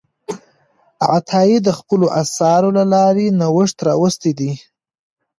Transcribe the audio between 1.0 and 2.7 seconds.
عطایي د خپلو اثارو